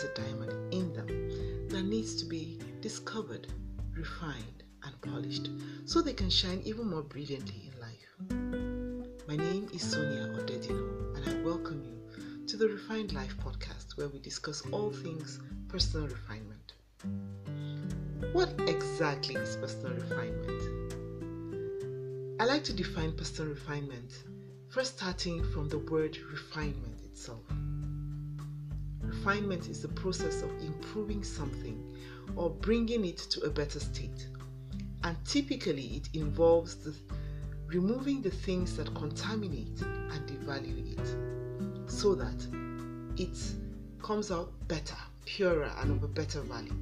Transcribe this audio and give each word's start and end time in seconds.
has 0.00 0.08
a 0.08 0.14
diamond 0.14 0.72
in 0.72 0.92
them 0.92 1.68
that 1.68 1.82
needs 1.82 2.14
to 2.16 2.24
be 2.24 2.58
discovered, 2.80 3.46
refined, 3.92 4.62
and 4.84 5.00
polished 5.02 5.50
so 5.84 6.00
they 6.00 6.14
can 6.14 6.30
shine 6.30 6.62
even 6.64 6.88
more 6.88 7.02
brilliantly 7.02 7.70
in 7.70 7.80
life. 7.80 8.08
My 9.28 9.36
name 9.36 9.68
is 9.74 9.82
Sonia 9.82 10.28
Odedino, 10.28 11.16
and 11.16 11.28
I 11.28 11.34
welcome 11.44 11.82
you 11.84 12.46
to 12.46 12.56
the 12.56 12.68
Refined 12.68 13.12
Life 13.12 13.36
podcast 13.38 13.96
where 13.96 14.08
we 14.08 14.20
discuss 14.20 14.62
all 14.70 14.90
things 14.90 15.38
personal 15.68 16.08
refinement. 16.08 16.72
What 18.32 18.54
exactly 18.68 19.34
is 19.34 19.56
personal 19.56 19.94
refinement? 19.96 20.62
I 22.40 22.46
like 22.46 22.64
to 22.64 22.72
define 22.72 23.12
personal 23.12 23.52
refinement 23.52 24.12
first 24.70 24.96
starting 24.96 25.44
from 25.52 25.68
the 25.68 25.78
word 25.78 26.16
refinement 26.30 27.00
itself. 27.04 27.42
Refinement 29.10 29.68
is 29.68 29.82
the 29.82 29.88
process 29.88 30.40
of 30.42 30.50
improving 30.62 31.24
something 31.24 31.82
or 32.36 32.48
bringing 32.48 33.04
it 33.04 33.18
to 33.18 33.40
a 33.40 33.50
better 33.50 33.80
state. 33.80 34.28
And 35.02 35.16
typically, 35.24 35.96
it 35.96 36.08
involves 36.14 36.76
the, 36.76 36.94
removing 37.66 38.22
the 38.22 38.30
things 38.30 38.76
that 38.76 38.94
contaminate 38.94 39.80
and 39.82 40.28
devalue 40.28 40.96
it 40.96 41.90
so 41.90 42.14
that 42.14 42.46
it 43.16 43.36
comes 44.00 44.30
out 44.30 44.52
better, 44.68 44.96
purer, 45.24 45.72
and 45.78 45.90
of 45.90 46.04
a 46.04 46.08
better 46.08 46.40
value. 46.42 46.76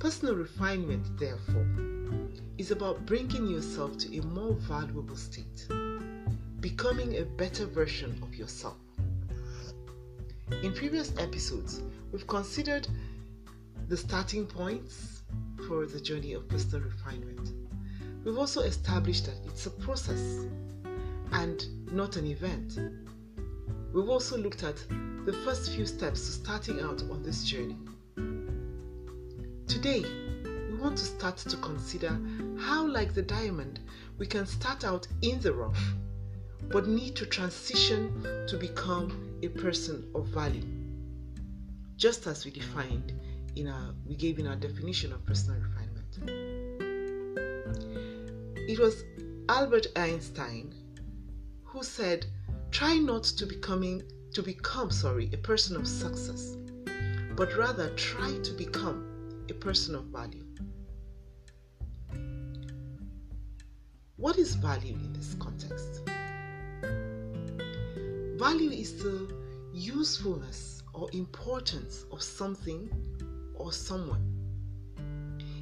Personal 0.00 0.34
refinement, 0.34 1.06
therefore, 1.20 1.68
is 2.58 2.72
about 2.72 3.06
bringing 3.06 3.46
yourself 3.46 3.96
to 3.98 4.18
a 4.18 4.22
more 4.24 4.54
valuable 4.54 5.16
state, 5.16 5.68
becoming 6.58 7.16
a 7.18 7.24
better 7.24 7.64
version 7.64 8.18
of 8.24 8.34
yourself. 8.34 8.76
In 10.50 10.72
previous 10.74 11.12
episodes, 11.18 11.82
we've 12.10 12.26
considered 12.26 12.88
the 13.88 13.96
starting 13.96 14.44
points 14.44 15.22
for 15.68 15.86
the 15.86 16.00
journey 16.00 16.32
of 16.32 16.48
personal 16.48 16.84
refinement. 16.84 17.52
We've 18.24 18.38
also 18.38 18.62
established 18.62 19.26
that 19.26 19.36
it's 19.46 19.66
a 19.66 19.70
process 19.70 20.46
and 21.32 21.64
not 21.92 22.16
an 22.16 22.26
event. 22.26 22.78
We've 23.92 24.08
also 24.08 24.36
looked 24.36 24.64
at 24.64 24.76
the 25.24 25.32
first 25.44 25.70
few 25.70 25.86
steps 25.86 26.26
to 26.26 26.32
starting 26.32 26.80
out 26.80 27.02
on 27.02 27.22
this 27.22 27.44
journey. 27.44 27.76
Today, 29.68 30.02
we 30.70 30.76
want 30.76 30.96
to 30.98 31.04
start 31.04 31.36
to 31.36 31.56
consider 31.58 32.18
how, 32.58 32.86
like 32.86 33.14
the 33.14 33.22
diamond, 33.22 33.80
we 34.18 34.26
can 34.26 34.46
start 34.46 34.82
out 34.84 35.06
in 35.22 35.40
the 35.40 35.52
rough 35.52 35.82
but 36.70 36.86
need 36.86 37.16
to 37.16 37.24
transition 37.24 38.22
to 38.46 38.56
become 38.56 39.27
a 39.42 39.48
person 39.48 40.10
of 40.14 40.26
value. 40.28 40.64
Just 41.96 42.26
as 42.26 42.44
we 42.44 42.50
defined 42.50 43.12
in 43.56 43.68
our 43.68 43.94
we 44.06 44.14
gave 44.14 44.38
in 44.38 44.46
our 44.46 44.56
definition 44.56 45.12
of 45.12 45.24
personal 45.26 45.60
refinement. 45.60 46.58
It 48.68 48.78
was 48.78 49.04
Albert 49.48 49.86
Einstein 49.96 50.74
who 51.64 51.82
said, 51.82 52.26
try 52.70 52.96
not 52.96 53.24
to 53.24 53.46
becoming 53.46 54.02
to 54.32 54.42
become 54.42 54.90
sorry 54.90 55.30
a 55.32 55.38
person 55.38 55.76
of 55.76 55.86
success, 55.86 56.56
but 57.36 57.56
rather 57.56 57.90
try 57.94 58.36
to 58.42 58.52
become 58.52 59.44
a 59.50 59.54
person 59.54 59.94
of 59.94 60.04
value. 60.04 60.44
What 64.16 64.36
is 64.36 64.54
value 64.56 64.94
in 64.94 65.12
this 65.12 65.34
context? 65.38 66.02
Value 68.38 68.70
is 68.70 69.02
the 69.02 69.34
usefulness 69.72 70.84
or 70.94 71.08
importance 71.12 72.04
of 72.12 72.22
something 72.22 72.88
or 73.56 73.72
someone. 73.72 74.22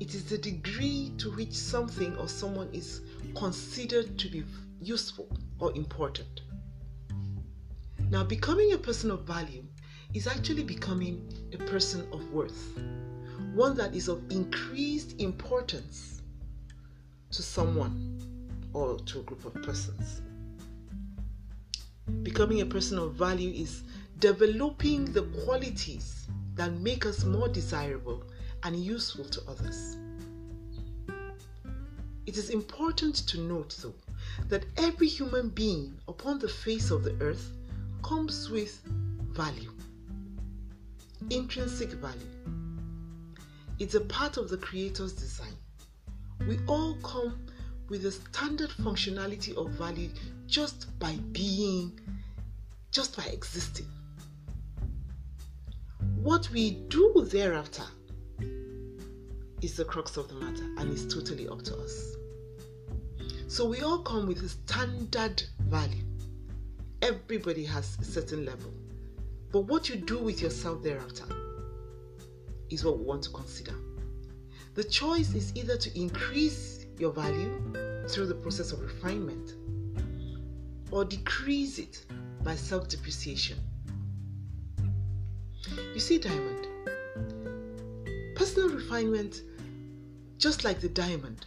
It 0.00 0.14
is 0.14 0.24
the 0.24 0.36
degree 0.36 1.14
to 1.16 1.30
which 1.30 1.54
something 1.54 2.14
or 2.18 2.28
someone 2.28 2.68
is 2.74 3.00
considered 3.34 4.18
to 4.18 4.28
be 4.28 4.44
useful 4.82 5.34
or 5.58 5.74
important. 5.76 6.42
Now, 8.10 8.22
becoming 8.22 8.74
a 8.74 8.78
person 8.78 9.10
of 9.10 9.22
value 9.22 9.64
is 10.12 10.26
actually 10.26 10.64
becoming 10.64 11.26
a 11.54 11.56
person 11.70 12.06
of 12.12 12.30
worth, 12.34 12.78
one 13.54 13.78
that 13.78 13.96
is 13.96 14.08
of 14.08 14.30
increased 14.30 15.18
importance 15.18 16.20
to 17.30 17.42
someone 17.42 18.20
or 18.74 18.98
to 18.98 19.20
a 19.20 19.22
group 19.22 19.46
of 19.46 19.54
persons. 19.62 20.20
Becoming 22.22 22.60
a 22.60 22.66
person 22.66 22.98
of 22.98 23.14
value 23.14 23.50
is 23.50 23.82
developing 24.18 25.04
the 25.12 25.22
qualities 25.44 26.26
that 26.54 26.72
make 26.72 27.06
us 27.06 27.24
more 27.24 27.48
desirable 27.48 28.24
and 28.64 28.76
useful 28.76 29.24
to 29.24 29.42
others. 29.48 29.96
It 32.26 32.36
is 32.36 32.50
important 32.50 33.14
to 33.28 33.40
note, 33.40 33.76
though, 33.80 33.94
that 34.48 34.64
every 34.76 35.08
human 35.08 35.48
being 35.48 35.98
upon 36.08 36.38
the 36.38 36.48
face 36.48 36.90
of 36.90 37.04
the 37.04 37.14
earth 37.20 37.52
comes 38.02 38.50
with 38.50 38.82
value, 39.30 39.72
intrinsic 41.30 41.90
value. 41.92 42.34
It's 43.78 43.94
a 43.94 44.00
part 44.00 44.36
of 44.36 44.48
the 44.48 44.58
Creator's 44.58 45.12
design. 45.12 45.56
We 46.46 46.58
all 46.66 46.94
come 47.02 47.38
with 47.88 48.02
the 48.02 48.12
standard 48.12 48.70
functionality 48.70 49.56
of 49.56 49.70
value 49.70 50.10
just 50.46 50.98
by 50.98 51.14
being, 51.32 51.98
just 52.90 53.16
by 53.16 53.24
existing. 53.24 53.86
What 56.22 56.50
we 56.50 56.72
do 56.88 57.26
thereafter 57.30 57.84
is 59.62 59.76
the 59.76 59.84
crux 59.84 60.16
of 60.16 60.28
the 60.28 60.34
matter 60.34 60.64
and 60.78 60.92
is 60.92 61.12
totally 61.12 61.48
up 61.48 61.62
to 61.62 61.76
us. 61.78 62.16
So 63.48 63.66
we 63.66 63.80
all 63.80 64.00
come 64.00 64.26
with 64.26 64.42
a 64.42 64.48
standard 64.48 65.42
value. 65.60 66.04
Everybody 67.00 67.64
has 67.64 67.96
a 68.00 68.04
certain 68.04 68.44
level. 68.44 68.72
But 69.50 69.60
what 69.60 69.88
you 69.88 69.96
do 69.96 70.18
with 70.18 70.42
yourself 70.42 70.82
thereafter 70.82 71.24
is 72.68 72.84
what 72.84 72.98
we 72.98 73.04
want 73.04 73.22
to 73.24 73.30
consider. 73.30 73.74
The 74.74 74.84
choice 74.84 75.34
is 75.34 75.56
either 75.56 75.76
to 75.76 75.98
increase 75.98 76.77
your 76.98 77.12
value 77.12 77.52
through 78.08 78.26
the 78.26 78.34
process 78.34 78.72
of 78.72 78.80
refinement 78.80 79.54
or 80.90 81.04
decrease 81.04 81.78
it 81.78 82.04
by 82.42 82.54
self 82.54 82.88
depreciation. 82.88 83.58
You 85.94 86.00
see, 86.00 86.18
diamond, 86.18 86.66
personal 88.34 88.70
refinement, 88.70 89.42
just 90.38 90.64
like 90.64 90.80
the 90.80 90.88
diamond, 90.88 91.44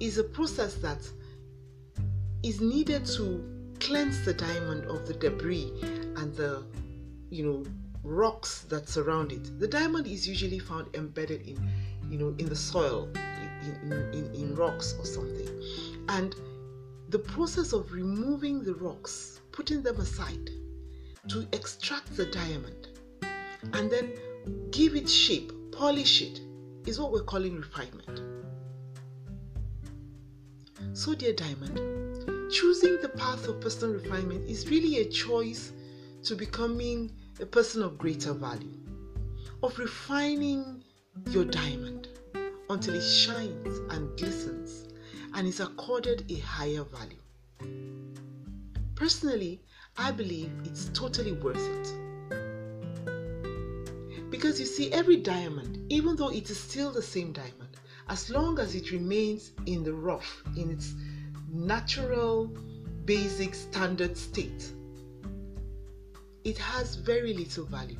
is 0.00 0.18
a 0.18 0.24
process 0.24 0.74
that 0.74 0.98
is 2.42 2.60
needed 2.60 3.04
to 3.06 3.44
cleanse 3.80 4.24
the 4.24 4.34
diamond 4.34 4.84
of 4.84 5.06
the 5.06 5.14
debris 5.14 5.72
and 6.16 6.34
the 6.34 6.64
you 7.30 7.44
know 7.44 7.64
rocks 8.02 8.60
that 8.68 8.88
surround 8.88 9.32
it. 9.32 9.58
The 9.58 9.66
diamond 9.66 10.06
is 10.06 10.28
usually 10.28 10.60
found 10.60 10.94
embedded 10.94 11.42
in 11.42 11.58
you 12.08 12.18
know 12.18 12.34
in 12.38 12.48
the 12.48 12.56
soil 12.56 13.08
in, 13.66 13.92
in, 14.12 14.34
in 14.34 14.54
rocks 14.54 14.94
or 14.98 15.04
something. 15.04 15.48
And 16.08 16.34
the 17.08 17.18
process 17.18 17.72
of 17.72 17.92
removing 17.92 18.62
the 18.62 18.74
rocks, 18.74 19.40
putting 19.52 19.82
them 19.82 20.00
aside 20.00 20.50
to 21.28 21.46
extract 21.52 22.16
the 22.16 22.26
diamond 22.26 22.88
and 23.72 23.90
then 23.90 24.12
give 24.70 24.94
it 24.94 25.08
shape, 25.08 25.52
polish 25.72 26.22
it, 26.22 26.40
is 26.86 27.00
what 27.00 27.12
we're 27.12 27.24
calling 27.24 27.56
refinement. 27.56 28.22
So, 30.92 31.14
dear 31.14 31.32
diamond, 31.32 32.50
choosing 32.50 33.00
the 33.02 33.08
path 33.08 33.48
of 33.48 33.60
personal 33.60 33.94
refinement 33.94 34.48
is 34.48 34.68
really 34.70 34.98
a 34.98 35.04
choice 35.04 35.72
to 36.24 36.34
becoming 36.34 37.12
a 37.40 37.46
person 37.46 37.82
of 37.82 37.98
greater 37.98 38.32
value, 38.32 38.78
of 39.62 39.78
refining 39.78 40.82
your 41.30 41.44
diamond 41.44 42.08
until 42.76 42.94
it 42.94 43.00
shines 43.00 43.78
and 43.88 44.14
glistens 44.18 44.84
and 45.32 45.48
is 45.48 45.60
accorded 45.60 46.30
a 46.30 46.38
higher 46.40 46.84
value. 46.84 47.16
Personally, 48.94 49.62
I 49.96 50.10
believe 50.10 50.52
it's 50.62 50.90
totally 50.90 51.32
worth 51.32 51.56
it. 51.56 51.94
Because 54.30 54.60
you 54.60 54.66
see, 54.66 54.92
every 54.92 55.16
diamond, 55.16 55.90
even 55.90 56.16
though 56.16 56.28
it 56.28 56.50
is 56.50 56.60
still 56.60 56.92
the 56.92 57.00
same 57.00 57.32
diamond, 57.32 57.78
as 58.10 58.28
long 58.28 58.58
as 58.58 58.74
it 58.74 58.90
remains 58.90 59.52
in 59.64 59.82
the 59.82 59.94
rough, 59.94 60.42
in 60.54 60.70
its 60.70 60.92
natural, 61.50 62.48
basic, 63.06 63.54
standard 63.54 64.18
state, 64.18 64.70
it 66.44 66.58
has 66.58 66.96
very 66.96 67.32
little 67.32 67.64
value. 67.64 67.96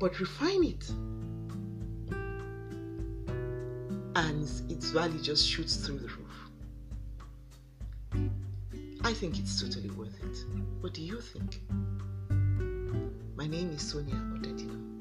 But 0.00 0.18
refine 0.18 0.64
it, 0.64 0.90
and 4.16 4.42
its 4.68 4.90
value 4.90 5.20
just 5.20 5.46
shoots 5.46 5.76
through 5.76 5.98
the 5.98 6.08
roof. 6.08 6.50
I 9.02 9.12
think 9.12 9.38
it's 9.38 9.60
totally 9.60 9.90
worth 9.90 10.18
it. 10.24 10.44
What 10.80 10.94
do 10.94 11.02
you 11.02 11.20
think? 11.20 11.60
My 13.36 13.46
name 13.46 13.70
is 13.70 13.82
Sonia 13.82 14.14
Odedino. 14.14 15.00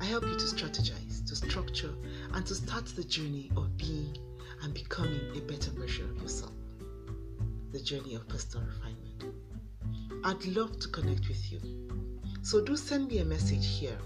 I 0.00 0.04
help 0.04 0.24
you 0.24 0.34
to 0.34 0.44
strategize, 0.44 1.26
to 1.28 1.36
structure, 1.36 1.94
and 2.34 2.46
to 2.46 2.54
start 2.54 2.86
the 2.86 3.04
journey 3.04 3.50
of 3.56 3.76
being 3.76 4.16
and 4.62 4.72
becoming 4.74 5.36
a 5.36 5.40
better 5.40 5.70
version 5.72 6.08
of 6.10 6.22
yourself. 6.22 6.52
The 7.72 7.80
journey 7.80 8.14
of 8.14 8.28
personal 8.28 8.66
refinement. 8.66 9.24
I'd 10.24 10.44
love 10.46 10.78
to 10.80 10.88
connect 10.88 11.28
with 11.28 11.50
you. 11.50 11.60
So 12.42 12.62
do 12.62 12.76
send 12.76 13.08
me 13.08 13.18
a 13.18 13.24
message 13.24 13.66
here 13.66 13.98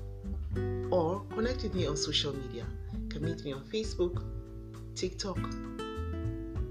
or 0.90 1.24
connect 1.30 1.64
with 1.64 1.74
me 1.74 1.86
on 1.86 1.96
social 1.96 2.32
media. 2.32 2.66
Can 3.14 3.26
meet 3.26 3.44
me 3.44 3.52
on 3.52 3.60
Facebook, 3.66 4.24
TikTok, 4.96 5.38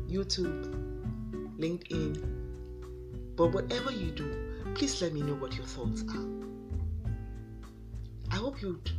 YouTube, 0.09 0.75
LinkedIn. 1.57 2.21
But 3.37 3.53
whatever 3.53 3.93
you 3.93 4.11
do, 4.11 4.29
please 4.75 5.01
let 5.01 5.13
me 5.13 5.21
know 5.21 5.35
what 5.35 5.55
your 5.55 5.65
thoughts 5.65 6.03
are. 6.09 6.27
I 8.29 8.35
hope 8.35 8.61
you'd 8.61 8.91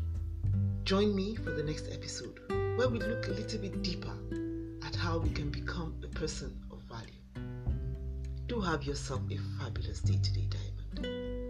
join 0.84 1.14
me 1.14 1.34
for 1.34 1.50
the 1.50 1.62
next 1.62 1.88
episode 1.92 2.40
where 2.78 2.88
we 2.88 2.98
look 2.98 3.28
a 3.28 3.32
little 3.32 3.60
bit 3.60 3.82
deeper 3.82 4.16
at 4.82 4.96
how 4.96 5.18
we 5.18 5.28
can 5.28 5.50
become 5.50 5.94
a 6.02 6.08
person 6.08 6.58
of 6.70 6.80
value. 6.84 7.46
Do 8.46 8.58
have 8.62 8.84
yourself 8.84 9.20
a 9.30 9.36
fabulous 9.62 10.00
day 10.00 10.18
today, 10.22 10.48
Diamond. 10.48 11.43